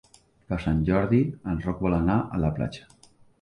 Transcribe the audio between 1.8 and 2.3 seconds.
vol anar